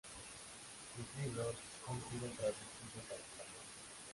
[0.95, 1.53] Sus libros
[1.87, 3.61] han sido traducidos al español.